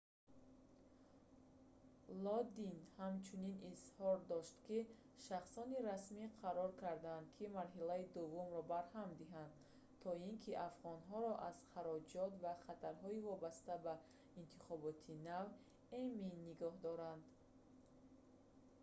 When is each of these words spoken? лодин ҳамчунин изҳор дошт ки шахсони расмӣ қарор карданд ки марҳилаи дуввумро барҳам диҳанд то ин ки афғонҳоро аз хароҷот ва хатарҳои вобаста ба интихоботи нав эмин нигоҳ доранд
лодин 2.23 2.75
ҳамчунин 3.01 3.57
изҳор 3.71 4.17
дошт 4.33 4.55
ки 4.67 4.79
шахсони 5.27 5.79
расмӣ 5.89 6.25
қарор 6.41 6.71
карданд 6.83 7.25
ки 7.35 7.45
марҳилаи 7.57 8.03
дуввумро 8.15 8.61
барҳам 8.73 9.09
диҳанд 9.21 9.51
то 10.03 10.09
ин 10.27 10.35
ки 10.43 10.51
афғонҳоро 10.67 11.33
аз 11.49 11.57
хароҷот 11.71 12.31
ва 12.43 12.53
хатарҳои 12.65 13.23
вобаста 13.29 13.73
ба 13.85 13.95
интихоботи 14.41 15.13
нав 15.29 15.45
эмин 16.03 16.35
нигоҳ 16.47 16.75
доранд 16.85 17.23